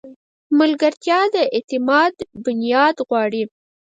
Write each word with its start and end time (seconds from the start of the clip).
ملګرتیا 0.59 1.19
د 1.33 1.35
اعتماد 1.55 2.13
بنیاد 2.43 2.95
غواړي. 3.07 3.43